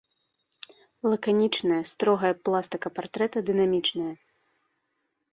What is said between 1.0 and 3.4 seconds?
Лаканічная, строгая пластыка партрэта